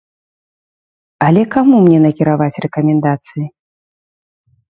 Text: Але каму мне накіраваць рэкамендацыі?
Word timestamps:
Але 1.25 1.43
каму 1.55 1.75
мне 1.83 1.99
накіраваць 2.07 2.59
рэкамендацыі? 2.67 3.45